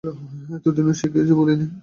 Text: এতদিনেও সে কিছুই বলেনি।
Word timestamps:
এতদিনেও 0.55 0.95
সে 0.99 1.05
কিছুই 1.13 1.37
বলেনি। 1.39 1.65